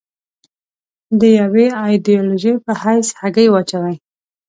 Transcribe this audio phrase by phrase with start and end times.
[1.19, 3.95] د یوې ایدیالوژۍ په حیث هګۍ واچوي.